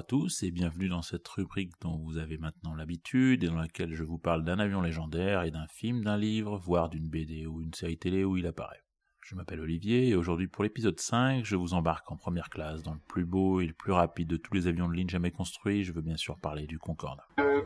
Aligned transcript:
À 0.00 0.02
tous 0.02 0.42
et 0.44 0.50
bienvenue 0.50 0.88
dans 0.88 1.02
cette 1.02 1.28
rubrique 1.28 1.72
dont 1.82 1.98
vous 1.98 2.16
avez 2.16 2.38
maintenant 2.38 2.74
l'habitude 2.74 3.44
et 3.44 3.48
dans 3.48 3.58
laquelle 3.58 3.92
je 3.92 4.02
vous 4.02 4.16
parle 4.16 4.44
d'un 4.44 4.58
avion 4.58 4.80
légendaire 4.80 5.42
et 5.42 5.50
d'un 5.50 5.66
film, 5.66 6.04
d'un 6.04 6.16
livre, 6.16 6.56
voire 6.56 6.88
d'une 6.88 7.10
BD 7.10 7.44
ou 7.44 7.60
une 7.60 7.74
série 7.74 7.98
télé 7.98 8.24
où 8.24 8.38
il 8.38 8.46
apparaît. 8.46 8.80
Je 9.20 9.34
m'appelle 9.34 9.60
Olivier 9.60 10.08
et 10.08 10.14
aujourd'hui 10.14 10.48
pour 10.48 10.64
l'épisode 10.64 10.98
5, 10.98 11.44
je 11.44 11.54
vous 11.54 11.74
embarque 11.74 12.10
en 12.10 12.16
première 12.16 12.48
classe 12.48 12.82
dans 12.82 12.94
le 12.94 13.00
plus 13.08 13.26
beau 13.26 13.60
et 13.60 13.66
le 13.66 13.74
plus 13.74 13.92
rapide 13.92 14.28
de 14.28 14.38
tous 14.38 14.54
les 14.54 14.68
avions 14.68 14.88
de 14.88 14.94
ligne 14.94 15.10
jamais 15.10 15.32
construits. 15.32 15.84
Je 15.84 15.92
veux 15.92 16.00
bien 16.00 16.16
sûr 16.16 16.38
parler 16.38 16.66
du 16.66 16.78
Concorde. 16.78 17.20
Le 17.36 17.62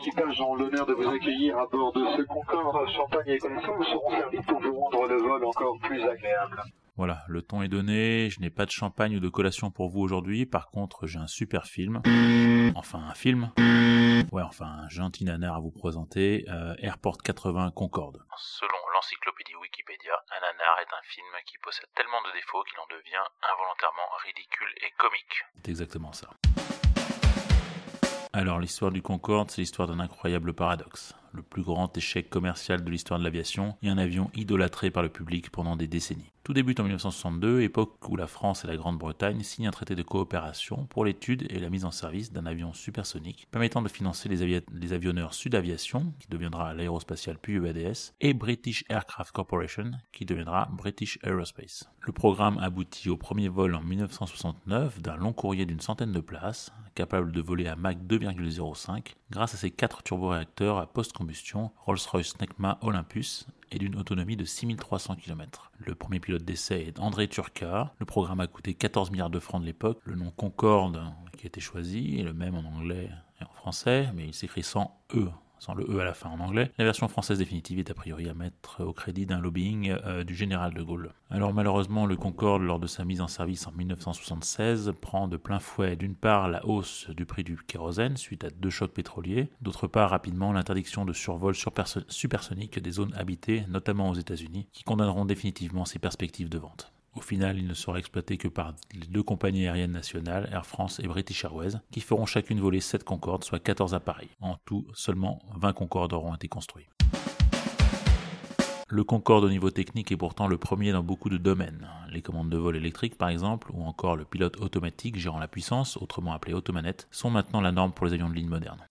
équipage 0.00 0.40
ont 0.40 0.54
l'honneur 0.54 0.86
de 0.86 0.94
vous 0.94 1.08
accueillir 1.10 1.58
à 1.58 1.66
bord 1.66 1.92
de 1.92 2.06
ce 2.16 2.22
Concorde? 2.22 2.88
Champagne 2.88 3.28
et 3.28 3.38
connaissances 3.38 3.86
seront 3.86 4.10
servis 4.12 4.40
pour 4.46 4.60
vous 4.62 4.80
rendre 4.80 5.08
le 5.08 5.16
vol 5.16 5.44
encore 5.44 5.78
plus 5.82 6.02
agréable. 6.04 6.62
Voilà, 6.96 7.24
le 7.26 7.42
ton 7.42 7.60
est 7.62 7.68
donné, 7.68 8.30
je 8.30 8.38
n'ai 8.38 8.50
pas 8.50 8.66
de 8.66 8.70
champagne 8.70 9.16
ou 9.16 9.20
de 9.20 9.28
collation 9.28 9.72
pour 9.72 9.88
vous 9.88 9.98
aujourd'hui, 9.98 10.46
par 10.46 10.70
contre 10.70 11.08
j'ai 11.08 11.18
un 11.18 11.26
super 11.26 11.66
film, 11.66 12.00
enfin 12.76 13.00
un 13.00 13.14
film, 13.14 13.50
ouais 14.30 14.42
enfin 14.42 14.66
un 14.66 14.88
gentil 14.88 15.24
nanar 15.24 15.56
à 15.56 15.58
vous 15.58 15.72
présenter, 15.72 16.44
euh, 16.48 16.76
Airport 16.78 17.18
80 17.18 17.72
Concorde. 17.72 18.22
Selon 18.36 18.78
l'encyclopédie 18.94 19.56
Wikipédia, 19.60 20.12
un 20.30 20.40
nanar 20.40 20.78
est 20.82 20.94
un 20.94 21.02
film 21.02 21.26
qui 21.46 21.58
possède 21.58 21.88
tellement 21.96 22.22
de 22.28 22.32
défauts 22.32 22.62
qu'il 22.62 22.78
en 22.78 22.86
devient 22.96 23.26
involontairement 23.42 24.08
ridicule 24.24 24.72
et 24.86 24.92
comique. 24.96 25.42
C'est 25.64 25.70
exactement 25.70 26.12
ça. 26.12 26.30
Alors 28.32 28.60
l'histoire 28.60 28.92
du 28.92 29.02
Concorde, 29.02 29.50
c'est 29.50 29.62
l'histoire 29.62 29.88
d'un 29.88 29.98
incroyable 29.98 30.54
paradoxe. 30.54 31.12
Le 31.34 31.42
plus 31.42 31.62
grand 31.62 31.96
échec 31.96 32.30
commercial 32.30 32.84
de 32.84 32.90
l'histoire 32.90 33.18
de 33.18 33.24
l'aviation 33.24 33.74
et 33.82 33.88
un 33.88 33.98
avion 33.98 34.30
idolâtré 34.34 34.92
par 34.92 35.02
le 35.02 35.08
public 35.08 35.50
pendant 35.50 35.74
des 35.74 35.88
décennies. 35.88 36.30
Tout 36.44 36.52
débute 36.52 36.78
en 36.78 36.84
1962, 36.84 37.62
époque 37.62 38.08
où 38.08 38.16
la 38.16 38.26
France 38.26 38.64
et 38.64 38.68
la 38.68 38.76
Grande-Bretagne 38.76 39.42
signent 39.42 39.68
un 39.68 39.72
traité 39.72 39.96
de 39.96 40.02
coopération 40.02 40.84
pour 40.90 41.04
l'étude 41.06 41.46
et 41.50 41.58
la 41.58 41.70
mise 41.70 41.86
en 41.86 41.90
service 41.90 42.32
d'un 42.32 42.46
avion 42.46 42.72
supersonique 42.72 43.48
permettant 43.50 43.82
de 43.82 43.88
financer 43.88 44.28
les, 44.28 44.42
avi 44.42 44.60
les 44.72 44.92
avionneurs 44.92 45.34
Sud 45.34 45.54
Aviation, 45.54 46.12
qui 46.20 46.28
deviendra 46.28 46.72
l'aérospatiale 46.74 47.38
puis 47.40 47.56
EADS, 47.56 48.12
et 48.20 48.34
British 48.34 48.84
Aircraft 48.90 49.32
Corporation, 49.32 49.90
qui 50.12 50.26
deviendra 50.26 50.68
British 50.70 51.18
Aerospace. 51.24 51.88
Le 52.00 52.12
programme 52.12 52.58
aboutit 52.58 53.08
au 53.08 53.16
premier 53.16 53.48
vol 53.48 53.74
en 53.74 53.82
1969 53.82 55.00
d'un 55.00 55.16
long 55.16 55.32
courrier 55.32 55.64
d'une 55.64 55.80
centaine 55.80 56.12
de 56.12 56.20
places, 56.20 56.70
capable 56.94 57.32
de 57.32 57.40
voler 57.40 57.66
à 57.66 57.76
Mach 57.76 57.96
2,05 57.96 59.14
grâce 59.30 59.54
à 59.54 59.56
ses 59.56 59.70
quatre 59.70 60.02
turboréacteurs 60.02 60.78
à 60.78 60.86
Rolls-Royce 61.86 62.40
Necma 62.40 62.78
Olympus 62.82 63.46
et 63.70 63.78
d'une 63.78 63.96
autonomie 63.96 64.36
de 64.36 64.44
6300 64.44 65.16
km. 65.16 65.70
Le 65.78 65.94
premier 65.94 66.20
pilote 66.20 66.44
d'essai 66.44 66.82
est 66.82 67.00
André 67.00 67.28
Turca. 67.28 67.92
Le 67.98 68.06
programme 68.06 68.40
a 68.40 68.46
coûté 68.46 68.74
14 68.74 69.10
milliards 69.10 69.30
de 69.30 69.40
francs 69.40 69.60
de 69.60 69.66
l'époque. 69.66 70.00
Le 70.04 70.14
nom 70.14 70.30
Concorde 70.30 71.02
qui 71.36 71.46
a 71.46 71.48
été 71.48 71.60
choisi 71.60 72.18
est 72.18 72.22
le 72.22 72.32
même 72.32 72.54
en 72.54 72.64
anglais 72.64 73.10
et 73.40 73.44
en 73.44 73.52
français, 73.52 74.08
mais 74.14 74.26
il 74.26 74.34
s'écrit 74.34 74.62
sans 74.62 75.00
E 75.14 75.28
le 75.72 75.86
E 75.88 76.00
à 76.00 76.04
la 76.04 76.12
fin 76.12 76.28
en 76.28 76.40
anglais. 76.40 76.70
La 76.76 76.84
version 76.84 77.08
française 77.08 77.38
définitive 77.38 77.78
est 77.78 77.90
a 77.90 77.94
priori 77.94 78.28
à 78.28 78.34
mettre 78.34 78.84
au 78.84 78.92
crédit 78.92 79.24
d'un 79.24 79.40
lobbying 79.40 79.96
euh, 80.04 80.24
du 80.24 80.34
général 80.34 80.74
de 80.74 80.82
Gaulle. 80.82 81.12
Alors 81.30 81.54
malheureusement, 81.54 82.04
le 82.04 82.16
Concorde, 82.16 82.62
lors 82.62 82.78
de 82.78 82.86
sa 82.86 83.04
mise 83.06 83.22
en 83.22 83.28
service 83.28 83.66
en 83.66 83.72
1976, 83.72 84.92
prend 85.00 85.28
de 85.28 85.38
plein 85.38 85.58
fouet 85.58 85.96
d'une 85.96 86.14
part 86.14 86.48
la 86.48 86.66
hausse 86.66 87.08
du 87.10 87.24
prix 87.24 87.44
du 87.44 87.56
kérosène 87.56 88.16
suite 88.18 88.44
à 88.44 88.50
deux 88.50 88.70
chocs 88.70 88.92
pétroliers, 88.92 89.48
d'autre 89.62 89.86
part 89.86 90.10
rapidement 90.10 90.52
l'interdiction 90.52 91.04
de 91.04 91.12
survol 91.12 91.54
supersonique 91.54 92.78
des 92.78 92.90
zones 92.90 93.14
habitées, 93.14 93.64
notamment 93.68 94.10
aux 94.10 94.14
États-Unis, 94.14 94.68
qui 94.72 94.84
condamneront 94.84 95.24
définitivement 95.24 95.84
ses 95.84 95.98
perspectives 95.98 96.48
de 96.48 96.58
vente. 96.58 96.93
Au 97.16 97.20
final, 97.20 97.58
il 97.58 97.68
ne 97.68 97.74
sera 97.74 97.98
exploité 97.98 98.36
que 98.36 98.48
par 98.48 98.74
les 98.92 99.06
deux 99.06 99.22
compagnies 99.22 99.68
aériennes 99.68 99.92
nationales, 99.92 100.48
Air 100.52 100.66
France 100.66 100.98
et 100.98 101.06
British 101.06 101.44
Airways, 101.44 101.74
qui 101.92 102.00
feront 102.00 102.26
chacune 102.26 102.58
voler 102.58 102.80
7 102.80 103.04
Concorde, 103.04 103.44
soit 103.44 103.60
14 103.60 103.94
appareils. 103.94 104.30
En 104.40 104.56
tout, 104.64 104.84
seulement 104.94 105.40
20 105.56 105.72
Concorde 105.74 106.12
auront 106.12 106.34
été 106.34 106.48
construits. 106.48 106.86
Le 108.88 109.04
Concorde 109.04 109.44
au 109.44 109.48
niveau 109.48 109.70
technique 109.70 110.10
est 110.10 110.16
pourtant 110.16 110.48
le 110.48 110.58
premier 110.58 110.90
dans 110.90 111.04
beaucoup 111.04 111.28
de 111.28 111.38
domaines. 111.38 111.88
Les 112.10 112.20
commandes 112.20 112.50
de 112.50 112.56
vol 112.56 112.76
électriques 112.76 113.16
par 113.16 113.28
exemple, 113.28 113.70
ou 113.72 113.84
encore 113.84 114.16
le 114.16 114.24
pilote 114.24 114.60
automatique 114.60 115.16
gérant 115.16 115.38
la 115.38 115.48
puissance, 115.48 115.96
autrement 115.96 116.32
appelé 116.32 116.52
automanette, 116.52 117.06
sont 117.12 117.30
maintenant 117.30 117.60
la 117.60 117.72
norme 117.72 117.92
pour 117.92 118.06
les 118.06 118.12
avions 118.12 118.28
de 118.28 118.34
ligne 118.34 118.48
modernes. 118.48 118.86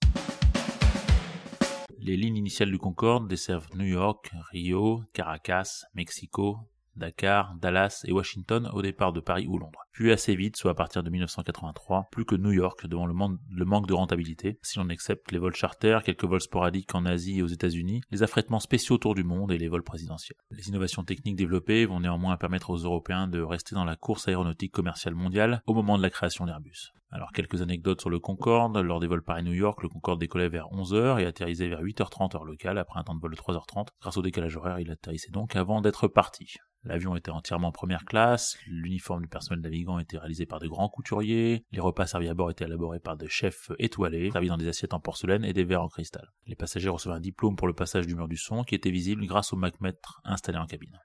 Les 1.99 2.17
lignes 2.17 2.37
initiales 2.37 2.71
du 2.71 2.77
Concorde 2.77 3.27
desservent 3.27 3.69
New 3.75 3.85
York, 3.85 4.31
Rio, 4.51 5.03
Caracas, 5.13 5.85
Mexico, 5.93 6.57
Dakar, 6.95 7.55
Dallas 7.55 8.03
et 8.05 8.11
Washington 8.11 8.69
au 8.73 8.81
départ 8.81 9.13
de 9.13 9.19
Paris 9.19 9.47
ou 9.47 9.57
Londres. 9.57 9.79
Puis 9.91 10.11
assez 10.11 10.35
vite, 10.35 10.57
soit 10.57 10.71
à 10.71 10.75
partir 10.75 11.03
de 11.03 11.09
1983, 11.09 12.07
plus 12.11 12.25
que 12.25 12.35
New 12.35 12.51
York 12.51 12.87
devant 12.87 13.05
le, 13.05 13.13
man 13.13 13.37
le 13.51 13.65
manque 13.65 13.87
de 13.87 13.93
rentabilité, 13.93 14.59
si 14.61 14.79
l'on 14.79 14.89
accepte 14.89 15.31
les 15.31 15.39
vols 15.39 15.55
charters, 15.55 16.03
quelques 16.03 16.25
vols 16.25 16.41
sporadiques 16.41 16.93
en 16.95 17.05
Asie 17.05 17.39
et 17.39 17.43
aux 17.43 17.47
États-Unis, 17.47 18.01
les 18.11 18.23
affrètements 18.23 18.59
spéciaux 18.59 18.95
autour 18.95 19.15
du 19.15 19.23
monde 19.23 19.51
et 19.51 19.57
les 19.57 19.67
vols 19.67 19.83
présidentiels. 19.83 20.37
Les 20.51 20.69
innovations 20.69 21.03
techniques 21.03 21.35
développées 21.35 21.85
vont 21.85 21.99
néanmoins 21.99 22.37
permettre 22.37 22.69
aux 22.69 22.77
Européens 22.77 23.27
de 23.27 23.41
rester 23.41 23.75
dans 23.75 23.85
la 23.85 23.95
course 23.95 24.27
aéronautique 24.27 24.71
commerciale 24.71 25.15
mondiale 25.15 25.61
au 25.67 25.73
moment 25.73 25.97
de 25.97 26.03
la 26.03 26.09
création 26.09 26.45
d'Airbus. 26.45 26.93
Alors 27.15 27.31
quelques 27.31 27.61
anecdotes 27.61 28.01
sur 28.01 28.09
le 28.09 28.17
Concorde. 28.17 28.75
Lors 28.75 28.99
des 28.99 29.05
vols 29.05 29.21
Paris-New 29.21 29.53
York, 29.53 29.83
le 29.83 29.89
Concorde 29.89 30.19
décollait 30.19 30.49
vers 30.49 30.71
11h 30.71 31.21
et 31.21 31.27
atterrissait 31.27 31.67
vers 31.67 31.83
8h30 31.83 32.35
heure 32.35 32.43
locale 32.43 32.79
après 32.79 32.99
un 32.99 33.03
temps 33.03 33.13
de 33.13 33.21
vol 33.21 33.29
de 33.29 33.37
3h30. 33.37 33.89
Grâce 34.01 34.17
au 34.17 34.23
décalage 34.23 34.57
horaire, 34.57 34.79
il 34.79 34.89
atterrissait 34.89 35.29
donc 35.29 35.55
avant 35.55 35.81
d'être 35.81 36.07
parti. 36.07 36.55
L'avion 36.85 37.15
était 37.15 37.29
entièrement 37.29 37.67
en 37.67 37.71
première 37.71 38.03
classe, 38.03 38.57
l'uniforme 38.65 39.21
du 39.21 39.27
personnel 39.27 39.61
navigant 39.61 39.99
était 39.99 40.17
réalisé 40.17 40.47
par 40.47 40.59
de 40.59 40.67
grands 40.67 40.89
couturiers, 40.89 41.65
les 41.71 41.79
repas 41.79 42.07
servis 42.07 42.27
à 42.27 42.33
bord 42.33 42.49
étaient 42.49 42.65
élaborés 42.65 42.99
par 42.99 43.15
des 43.15 43.29
chefs 43.29 43.71
étoilés, 43.77 44.31
servis 44.31 44.49
dans 44.49 44.57
des 44.57 44.67
assiettes 44.67 44.93
en 44.93 44.99
porcelaine 44.99 45.45
et 45.45 45.53
des 45.53 45.63
verres 45.63 45.83
en 45.83 45.87
cristal. 45.87 46.27
Les 46.47 46.55
passagers 46.55 46.89
recevaient 46.89 47.15
un 47.15 47.21
diplôme 47.21 47.55
pour 47.55 47.67
le 47.67 47.73
passage 47.73 48.07
du 48.07 48.15
mur 48.15 48.27
du 48.27 48.37
son 48.37 48.63
qui 48.63 48.75
était 48.75 48.91
visible 48.91 49.25
grâce 49.27 49.53
au 49.53 49.55
Macmètre 49.55 50.19
installé 50.25 50.57
en 50.57 50.65
cabine. 50.65 50.99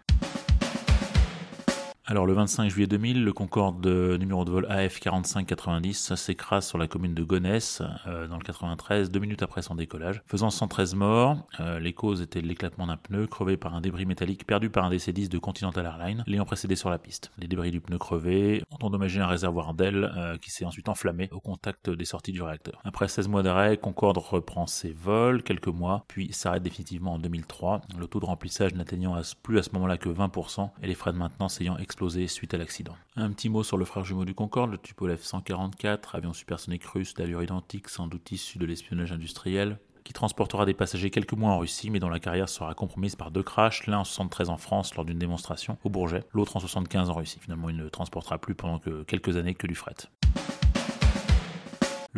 Alors 2.10 2.24
le 2.24 2.32
25 2.32 2.70
juillet 2.70 2.86
2000, 2.86 3.22
le 3.22 3.34
Concorde 3.34 3.86
numéro 3.86 4.46
de 4.46 4.50
vol 4.50 4.66
AF 4.70 4.98
4590 4.98 6.14
s'écrase 6.14 6.66
sur 6.66 6.78
la 6.78 6.88
commune 6.88 7.12
de 7.12 7.22
Gonesse 7.22 7.82
euh, 8.06 8.26
dans 8.26 8.38
le 8.38 8.42
93 8.42 9.10
deux 9.10 9.20
minutes 9.20 9.42
après 9.42 9.60
son 9.60 9.74
décollage, 9.74 10.22
faisant 10.24 10.48
113 10.48 10.94
morts. 10.94 11.46
Euh, 11.60 11.78
les 11.78 11.92
causes 11.92 12.22
étaient 12.22 12.40
l'éclatement 12.40 12.86
d'un 12.86 12.96
pneu 12.96 13.26
crevé 13.26 13.58
par 13.58 13.74
un 13.74 13.82
débris 13.82 14.06
métallique 14.06 14.46
perdu 14.46 14.70
par 14.70 14.86
un 14.86 14.90
DC-10 14.90 15.28
de 15.28 15.36
Continental 15.36 15.84
Airlines, 15.84 16.24
l'ayant 16.26 16.46
précédé 16.46 16.76
sur 16.76 16.88
la 16.88 16.96
piste. 16.96 17.30
Les 17.36 17.46
débris 17.46 17.70
du 17.70 17.82
pneu 17.82 17.98
crevé 17.98 18.62
ont 18.70 18.86
endommagé 18.86 19.20
un 19.20 19.26
réservoir 19.26 19.74
d'aile 19.74 20.10
euh, 20.16 20.38
qui 20.38 20.50
s'est 20.50 20.64
ensuite 20.64 20.88
enflammé 20.88 21.28
au 21.30 21.40
contact 21.40 21.90
des 21.90 22.06
sorties 22.06 22.32
du 22.32 22.40
réacteur. 22.40 22.80
Après 22.84 23.08
16 23.08 23.28
mois 23.28 23.42
d'arrêt, 23.42 23.76
Concorde 23.76 24.16
reprend 24.16 24.66
ses 24.66 24.92
vols 24.92 25.42
quelques 25.42 25.68
mois, 25.68 26.06
puis 26.08 26.32
s'arrête 26.32 26.62
définitivement 26.62 27.12
en 27.12 27.18
2003, 27.18 27.82
le 27.98 28.06
taux 28.06 28.20
de 28.20 28.24
remplissage 28.24 28.72
n'atteignant 28.72 29.20
plus 29.42 29.58
à 29.58 29.62
ce 29.62 29.72
moment-là 29.74 29.98
que 29.98 30.08
20% 30.08 30.70
et 30.82 30.86
les 30.86 30.94
frais 30.94 31.12
de 31.12 31.18
maintenance 31.18 31.60
ayant 31.60 31.76
explosé 31.76 31.97
suite 32.28 32.54
à 32.54 32.58
l'accident. 32.58 32.96
Un 33.16 33.30
petit 33.32 33.48
mot 33.48 33.62
sur 33.62 33.76
le 33.76 33.84
frère 33.84 34.04
jumeau 34.04 34.24
du 34.24 34.34
Concorde, 34.34 34.70
le 34.70 34.78
Tupolev 34.78 35.20
144, 35.20 36.14
avion 36.14 36.32
supersonique 36.32 36.84
russe 36.84 37.14
d'allure 37.14 37.42
identique, 37.42 37.88
sans 37.88 38.06
doute 38.06 38.30
issu 38.30 38.58
de 38.58 38.66
l'espionnage 38.66 39.10
industriel, 39.10 39.78
qui 40.04 40.12
transportera 40.12 40.64
des 40.64 40.74
passagers 40.74 41.10
quelques 41.10 41.32
mois 41.32 41.50
en 41.50 41.58
Russie, 41.58 41.90
mais 41.90 41.98
dont 41.98 42.08
la 42.08 42.20
carrière 42.20 42.48
sera 42.48 42.72
compromise 42.74 43.16
par 43.16 43.30
deux 43.30 43.42
crashs, 43.42 43.86
l'un 43.86 43.98
en 43.98 44.04
73 44.04 44.48
en 44.48 44.56
France 44.56 44.94
lors 44.94 45.04
d'une 45.04 45.18
démonstration 45.18 45.76
au 45.84 45.90
Bourget, 45.90 46.24
l'autre 46.32 46.56
en 46.56 46.60
75 46.60 47.10
en 47.10 47.14
Russie. 47.14 47.40
Finalement, 47.40 47.68
il 47.68 47.76
ne 47.76 47.88
transportera 47.88 48.38
plus 48.38 48.54
pendant 48.54 48.78
que 48.78 49.02
quelques 49.02 49.36
années 49.36 49.54
que 49.54 49.66
du 49.66 49.74
fret. 49.74 49.96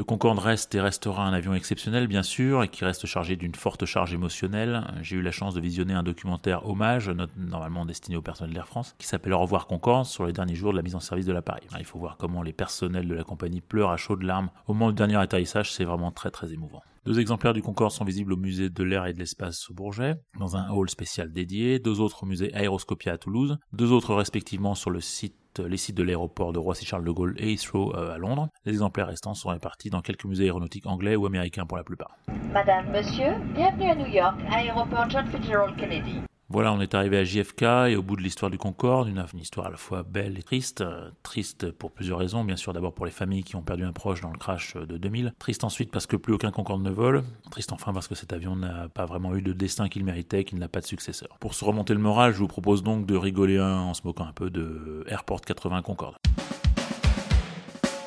Le 0.00 0.04
Concorde 0.04 0.38
reste 0.38 0.74
et 0.74 0.80
restera 0.80 1.26
un 1.26 1.34
avion 1.34 1.52
exceptionnel, 1.52 2.06
bien 2.06 2.22
sûr, 2.22 2.62
et 2.62 2.68
qui 2.68 2.86
reste 2.86 3.04
chargé 3.04 3.36
d'une 3.36 3.54
forte 3.54 3.84
charge 3.84 4.14
émotionnelle. 4.14 4.82
J'ai 5.02 5.16
eu 5.16 5.20
la 5.20 5.30
chance 5.30 5.52
de 5.52 5.60
visionner 5.60 5.92
un 5.92 6.02
documentaire 6.02 6.66
hommage, 6.66 7.12
normalement 7.36 7.84
destiné 7.84 8.16
au 8.16 8.22
personnel 8.22 8.54
d'Air 8.54 8.66
France, 8.66 8.94
qui 8.96 9.06
s'appelle 9.06 9.34
Au 9.34 9.38
revoir 9.38 9.66
Concorde, 9.66 10.06
sur 10.06 10.24
les 10.24 10.32
derniers 10.32 10.54
jours 10.54 10.72
de 10.72 10.78
la 10.78 10.82
mise 10.82 10.94
en 10.94 11.00
service 11.00 11.26
de 11.26 11.34
l'appareil. 11.34 11.64
Il 11.78 11.84
faut 11.84 11.98
voir 11.98 12.16
comment 12.16 12.40
les 12.40 12.54
personnels 12.54 13.08
de 13.08 13.14
la 13.14 13.24
compagnie 13.24 13.60
pleurent 13.60 13.90
à 13.90 13.98
chaudes 13.98 14.22
larmes 14.22 14.48
au 14.66 14.72
moment 14.72 14.88
du 14.88 14.94
dernier 14.94 15.16
atterrissage, 15.16 15.70
c'est 15.70 15.84
vraiment 15.84 16.12
très 16.12 16.30
très 16.30 16.50
émouvant. 16.50 16.80
Deux 17.04 17.20
exemplaires 17.20 17.52
du 17.52 17.60
Concorde 17.60 17.92
sont 17.92 18.04
visibles 18.06 18.32
au 18.32 18.36
musée 18.36 18.70
de 18.70 18.82
l'air 18.82 19.04
et 19.04 19.12
de 19.12 19.18
l'espace 19.18 19.68
au 19.68 19.74
Bourget, 19.74 20.16
dans 20.38 20.56
un 20.56 20.70
hall 20.70 20.88
spécial 20.88 21.30
dédié, 21.30 21.78
deux 21.78 22.00
autres 22.00 22.22
au 22.22 22.26
musée 22.26 22.54
Aéroscopia 22.54 23.12
à 23.12 23.18
Toulouse, 23.18 23.58
deux 23.74 23.92
autres 23.92 24.14
respectivement 24.14 24.74
sur 24.74 24.90
le 24.90 25.00
site 25.00 25.34
les 25.58 25.76
sites 25.76 25.96
de 25.96 26.02
l'aéroport 26.02 26.52
de 26.52 26.58
Roissy-Charles 26.58 27.04
de 27.04 27.10
Gaulle 27.10 27.34
et 27.38 27.52
Heathrow 27.52 27.94
à 27.96 28.18
Londres. 28.18 28.48
Les 28.64 28.72
exemplaires 28.72 29.08
restants 29.08 29.34
sont 29.34 29.48
répartis 29.48 29.90
dans 29.90 30.00
quelques 30.00 30.24
musées 30.24 30.44
aéronautiques 30.44 30.86
anglais 30.86 31.16
ou 31.16 31.26
américains 31.26 31.66
pour 31.66 31.76
la 31.76 31.84
plupart. 31.84 32.16
Madame, 32.52 32.90
monsieur, 32.90 33.34
bienvenue 33.54 33.90
à 33.90 33.94
New 33.94 34.06
York, 34.06 34.36
aéroport 34.50 35.08
John 35.10 35.26
Fitzgerald 35.26 35.76
Kennedy. 35.76 36.20
Voilà, 36.52 36.72
on 36.72 36.80
est 36.80 36.96
arrivé 36.96 37.16
à 37.16 37.22
JFK 37.22 37.62
et 37.90 37.94
au 37.94 38.02
bout 38.02 38.16
de 38.16 38.22
l'histoire 38.22 38.50
du 38.50 38.58
Concorde, 38.58 39.06
une, 39.06 39.24
histoire 39.40 39.68
à 39.68 39.70
la 39.70 39.76
fois 39.76 40.02
belle 40.02 40.36
et 40.36 40.42
triste. 40.42 40.80
Euh, 40.80 41.08
triste 41.22 41.70
pour 41.70 41.92
plusieurs 41.92 42.18
raisons, 42.18 42.42
bien 42.42 42.56
sûr 42.56 42.72
d'abord 42.72 42.92
pour 42.92 43.06
les 43.06 43.12
familles 43.12 43.44
qui 43.44 43.54
ont 43.54 43.62
perdu 43.62 43.84
un 43.84 43.92
proche 43.92 44.20
dans 44.20 44.32
le 44.32 44.36
crash 44.36 44.74
de 44.74 44.96
2000. 44.96 45.32
Triste 45.38 45.62
ensuite 45.62 45.92
parce 45.92 46.08
que 46.08 46.16
plus 46.16 46.34
aucun 46.34 46.50
Concorde 46.50 46.82
ne 46.82 46.90
vole. 46.90 47.22
Triste 47.52 47.72
enfin 47.72 47.92
parce 47.92 48.08
que 48.08 48.16
cet 48.16 48.32
avion 48.32 48.56
n'a 48.56 48.88
pas 48.88 49.06
vraiment 49.06 49.36
eu 49.36 49.42
de 49.42 49.52
destin 49.52 49.88
qu'il 49.88 50.04
méritait, 50.04 50.42
qu'il 50.42 50.58
n'a 50.58 50.66
pas 50.66 50.80
de 50.80 50.86
successeur. 50.86 51.36
Pour 51.38 51.54
se 51.54 51.64
remonter 51.64 51.94
le 51.94 52.00
moral, 52.00 52.32
je 52.32 52.38
vous 52.38 52.48
propose 52.48 52.82
donc 52.82 53.06
de 53.06 53.14
rigoler 53.14 53.60
en 53.60 53.94
se 53.94 54.00
moquant 54.04 54.26
un 54.26 54.32
peu 54.32 54.50
de 54.50 55.04
Airport 55.06 55.42
80 55.42 55.82
Concorde. 55.82 56.16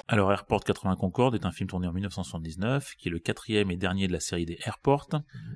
Alors 0.10 0.34
Airport 0.34 0.66
80 0.66 0.98
Concorde 0.98 1.36
est 1.36 1.46
un 1.46 1.52
film 1.52 1.70
tourné 1.70 1.88
en 1.88 1.94
1979, 1.94 2.96
qui 2.98 3.08
est 3.08 3.12
le 3.12 3.20
quatrième 3.20 3.72
et 3.72 3.78
dernier 3.78 4.08
de 4.08 4.12
la 4.12 4.20
série 4.20 4.46
des 4.46 4.60
Airport. 4.66 5.08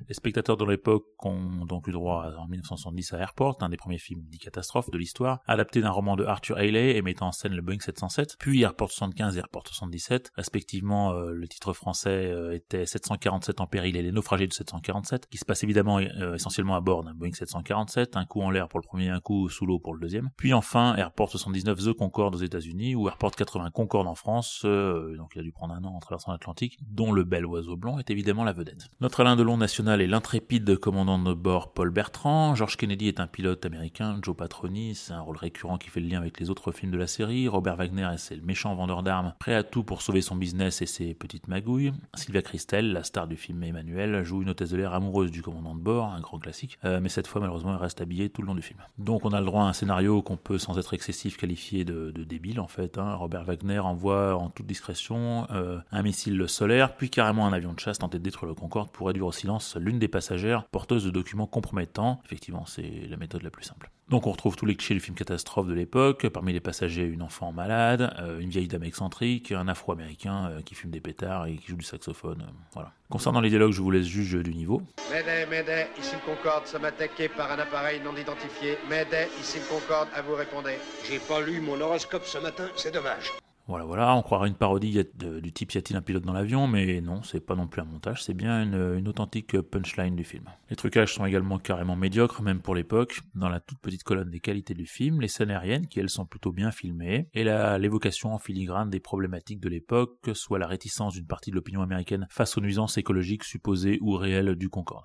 Les 0.08 0.14
spectateurs 0.14 0.56
de 0.56 0.64
l'époque 0.64 1.04
ont 1.26 1.66
donc 1.66 1.88
eu 1.88 1.92
droit 1.92 2.32
en 2.38 2.48
1970 2.48 3.14
à 3.14 3.18
Airport, 3.18 3.58
un 3.60 3.68
des 3.68 3.76
premiers 3.76 3.98
films 3.98 4.24
dit 4.30 4.38
catastrophe 4.38 4.90
de 4.90 4.98
l'histoire, 4.98 5.42
adapté 5.48 5.82
d'un 5.82 5.90
roman 5.90 6.16
de 6.16 6.24
Arthur 6.24 6.58
Haley 6.58 6.96
et 6.96 7.02
mettant 7.02 7.28
en 7.28 7.32
scène 7.34 7.54
le 7.54 7.62
Boeing 7.62 7.80
707, 7.82 8.38
puis 8.40 8.62
Airport 8.62 8.90
75 8.90 9.36
et 9.36 9.40
Airport 9.40 9.68
77. 9.68 10.32
Respectivement, 10.38 11.12
euh, 11.12 11.34
le 11.34 11.48
titre 11.50 11.74
français 11.74 12.28
euh, 12.28 12.56
était 12.56 12.86
747 12.86 13.60
en 13.60 13.68
péril 13.68 13.98
et 13.98 14.02
les 14.02 14.14
naufragés 14.14 14.48
de 14.48 14.54
747, 14.54 15.28
qui 15.28 15.38
se 15.38 15.46
passe 15.46 15.64
évidemment 15.66 16.00
euh, 16.00 16.36
essentiellement 16.36 16.76
à 16.76 16.80
bord 16.80 17.04
d'un 17.04 17.14
Boeing 17.14 17.34
747, 17.34 18.16
un 18.16 18.26
coup 18.26 18.42
en 18.42 18.50
l'air 18.50 18.70
pour 18.70 18.80
le 18.80 18.88
premier, 18.88 19.10
un 19.10 19.20
coup 19.20 19.50
sous 19.50 19.66
l'eau 19.66 19.80
pour 19.80 19.94
le 19.94 20.00
deuxième. 20.00 20.30
Puis 20.38 20.54
enfin 20.54 20.96
Airport 20.96 21.32
79 21.32 21.80
The 21.80 21.94
Concorde 21.94 22.36
aux 22.36 22.40
États-Unis 22.40 22.96
ou 22.96 23.10
Airport 23.10 23.32
80 23.36 23.72
Concorde 23.72 24.08
en 24.08 24.16
France 24.16 24.37
euh, 24.66 25.16
donc 25.18 25.32
il 25.36 25.40
a 25.40 25.44
dû 25.44 25.52
prendre 25.52 25.74
un 25.74 25.84
an 25.84 25.94
en 25.96 26.00
traversant 26.00 26.32
l'Atlantique, 26.32 26.78
dont 26.90 27.12
le 27.12 27.24
bel 27.24 27.46
oiseau 27.46 27.76
blanc 27.76 28.00
est 28.00 28.10
évidemment 28.10 28.44
la 28.44 28.54
vedette. 28.54 28.90
Notre 29.02 29.22
Alain 29.22 29.36
Delon 29.36 29.58
national 29.58 30.02
est 30.02 30.08
l'intrépide 30.08 30.78
commandant 30.78 31.20
de 31.20 31.34
bord 31.34 31.74
Paul 31.74 31.90
Bertrand, 31.90 32.56
George 32.56 32.78
Kennedy 32.78 33.08
est 33.08 33.20
un 33.20 33.28
pilote 33.28 33.66
américain, 33.66 34.20
Joe 34.22 34.36
Patroni, 34.36 34.96
c'est 34.96 35.14
un 35.14 35.22
rôle 35.22 35.38
récurrent 35.38 35.78
qui 35.78 35.90
fait 35.90 36.00
le 36.00 36.08
lien 36.08 36.20
avec 36.20 36.40
les 36.40 36.50
autres 36.50 36.72
films 36.72 36.92
de 36.92 36.98
la 36.98 37.08
série, 37.08 37.48
Robert 37.48 37.76
Wagner 37.76 38.10
c'est 38.18 38.36
le 38.36 38.42
méchant 38.42 38.76
vendeur 38.76 39.04
d'armes, 39.04 39.34
prêt 39.40 39.56
à 39.56 39.64
tout 39.64 39.84
pour 39.84 40.02
sauver 40.02 40.22
son 40.22 40.36
business 40.36 40.82
et 40.82 40.86
ses 40.86 41.14
petites 41.14 41.48
magouilles, 41.48 41.94
Sylvia 42.16 42.42
Christel, 42.42 42.94
la 42.94 43.04
star 43.04 43.28
du 43.28 43.36
film 43.36 43.64
Emmanuel, 43.64 44.24
joue 44.24 44.42
une 44.42 44.50
hôtesse 44.50 44.70
de 44.70 44.78
l'air 44.78 44.94
amoureuse 44.94 45.32
du 45.32 45.42
commandant 45.42 45.76
de 45.76 45.82
bord, 45.82 46.06
un 46.06 46.22
grand 46.22 46.40
classique, 46.40 46.78
euh, 46.86 47.00
mais 47.02 47.10
cette 47.10 47.28
fois 47.28 47.42
malheureusement 47.42 47.72
elle 47.72 47.82
reste 47.82 48.02
habillée 48.02 48.30
tout 48.30 48.42
le 48.42 48.48
long 48.48 48.56
du 48.56 48.62
film. 48.62 48.80
Donc 48.98 49.26
on 49.26 49.32
a 49.32 49.40
le 49.40 49.46
droit 49.46 49.64
à 49.64 49.68
un 49.68 49.74
scénario 49.74 50.22
qu'on 50.22 50.38
peut 50.38 50.58
sans 50.58 50.78
être 50.78 50.94
excessif 50.94 51.38
qualifier 51.38 51.86
de, 51.86 52.12
débile 52.12 52.60
en 52.60 52.68
fait, 52.68 52.98
hein. 52.98 53.16
Robert 53.16 53.44
Wagner 53.44 53.80
envoie 53.80 54.27
en 54.36 54.50
toute 54.50 54.66
discrétion 54.66 55.48
euh, 55.52 55.80
un 55.92 56.04
missile 56.04 56.48
solaire, 56.48 56.96
puis 56.96 57.10
carrément 57.10 57.46
un 57.48 57.54
avion 57.54 57.74
de 57.74 57.80
chasse 57.80 58.00
tenté 58.00 58.18
de 58.20 58.24
détruire 58.24 58.50
le 58.50 58.56
Concorde 58.56 58.90
pour 58.90 59.08
réduire 59.08 59.28
au 59.28 59.32
silence 59.32 59.76
l'une 59.80 60.00
des 60.00 60.08
passagères 60.08 60.66
porteuse 60.66 61.06
de 61.06 61.12
documents 61.12 61.48
compromettants. 61.48 62.22
Effectivement, 62.26 62.66
c'est 62.66 63.08
la 63.10 63.18
méthode 63.18 63.44
la 63.44 63.50
plus 63.50 63.64
simple. 63.64 63.92
Donc 64.10 64.26
on 64.26 64.32
retrouve 64.32 64.56
tous 64.56 64.66
les 64.66 64.76
clichés 64.76 64.94
du 64.94 65.02
film 65.02 65.18
catastrophe 65.18 65.68
de 65.68 65.74
l'époque, 65.74 66.30
parmi 66.30 66.54
les 66.54 66.62
passagers 66.62 67.04
une 67.04 67.22
enfant 67.22 67.52
malade, 67.52 68.14
euh, 68.20 68.40
une 68.40 68.50
vieille 68.50 68.70
dame 68.70 68.86
excentrique, 68.86 69.52
un 69.52 69.68
afro-américain 69.68 70.50
euh, 70.50 70.62
qui 70.62 70.76
fume 70.76 70.92
des 70.92 71.02
pétards 71.02 71.48
et 71.48 71.58
qui 71.58 71.68
joue 71.68 71.76
du 71.76 71.86
saxophone, 71.86 72.46
voilà. 72.74 72.94
Concernant 73.10 73.42
les 73.42 73.50
dialogues, 73.50 73.74
je 73.74 73.82
vous 73.82 73.92
laisse 73.92 74.06
juge 74.06 74.36
du 74.36 74.54
niveau. 74.54 74.82
Mayday, 75.12 75.46
Mayday, 75.46 75.88
ici 76.00 76.16
le 76.16 76.34
Concorde, 76.34 76.68
sommes 76.68 76.86
attaqué 76.86 77.28
par 77.28 77.52
un 77.52 77.60
appareil 77.60 78.02
non 78.02 78.16
identifié. 78.16 78.78
Mayday, 78.90 79.28
ici 79.42 79.60
le 79.60 79.66
Concorde, 79.66 80.08
à 80.16 80.22
vous 80.22 80.36
répondez. 80.36 80.78
J'ai 81.10 81.20
pas 81.20 81.42
lu 81.42 81.60
mon 81.60 81.80
horoscope 81.80 82.26
ce 82.26 82.38
matin, 82.38 82.70
c'est 82.76 82.94
dommage. 82.94 83.32
Voilà, 83.68 83.84
voilà, 83.84 84.16
on 84.16 84.22
croirait 84.22 84.48
une 84.48 84.56
parodie 84.56 84.98
du 85.16 85.52
type 85.52 85.74
y 85.74 85.78
a-t-il 85.78 85.98
un 85.98 86.02
pilote 86.02 86.24
dans 86.24 86.32
l'avion, 86.32 86.68
mais 86.68 87.02
non, 87.02 87.22
c'est 87.22 87.42
pas 87.42 87.56
non 87.56 87.68
plus 87.68 87.82
un 87.82 87.86
montage, 87.86 88.24
c'est 88.24 88.34
bien 88.34 88.64
une, 88.64 89.08
authentique 89.10 89.60
punchline 89.60 90.16
du 90.16 90.24
film. 90.24 90.46
Les 90.70 90.78
trucages 90.78 91.14
sont 91.14 91.26
également 91.26 91.60
carrément 91.60 91.98
médiocres, 91.98 92.42
même 92.42 92.62
pour 92.62 92.76
l'époque. 92.76 93.20
Dans 93.36 93.50
la 93.50 93.60
toute 93.60 93.80
petite 93.80 94.04
colonne 94.04 94.30
des 94.30 94.40
qualités 94.40 94.74
du 94.74 94.86
film, 94.86 95.20
les 95.20 95.28
scènes 95.28 95.52
aériennes, 95.52 95.88
qui 95.88 96.00
elles 96.00 96.10
sont 96.10 96.26
plutôt 96.26 96.54
bien 96.54 96.72
filmées, 96.72 97.28
et 97.34 97.44
l'évocation 97.44 98.34
en 98.34 98.40
filigrane 98.40 98.90
des 98.90 99.02
problématiques 99.02 99.60
de 99.60 99.70
l'époque, 99.70 100.30
soit 100.34 100.60
la 100.60 100.68
réticence 100.68 101.16
d'une 101.16 101.28
partie 101.28 101.52
de 101.52 101.56
l'opinion 101.56 101.82
américaine 101.82 102.26
face 102.30 102.58
aux 102.58 102.62
nuisances 102.62 102.98
écologiques 102.98 103.44
supposées 103.44 104.00
ou 104.02 104.16
réelles 104.16 104.56
du 104.56 104.70
Concorde. 104.70 105.04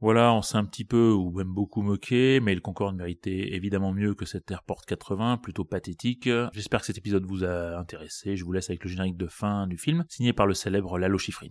Voilà, 0.00 0.32
on 0.32 0.42
s'est 0.42 0.56
un 0.56 0.64
petit 0.64 0.84
peu 0.84 1.10
ou 1.10 1.32
même 1.32 1.52
beaucoup 1.52 1.82
moqué, 1.82 2.38
mais 2.40 2.54
le 2.54 2.60
Concorde 2.60 2.94
méritait 2.94 3.54
évidemment 3.54 3.92
mieux 3.92 4.14
que 4.14 4.26
cet 4.26 4.48
Airport 4.48 4.86
80, 4.86 5.38
plutôt 5.38 5.64
pathétique. 5.64 6.28
J'espère 6.52 6.80
que 6.80 6.86
cet 6.86 6.98
épisode 6.98 7.26
vous 7.26 7.42
a 7.42 7.76
intéressé. 7.76 8.36
Je 8.36 8.44
vous 8.44 8.52
laisse 8.52 8.70
avec 8.70 8.84
le 8.84 8.90
générique 8.90 9.16
de 9.16 9.26
fin 9.26 9.66
du 9.66 9.76
film, 9.76 10.04
signé 10.08 10.32
par 10.32 10.46
le 10.46 10.54
célèbre 10.54 11.00
Lalo 11.00 11.18
Schifrin. 11.18 11.48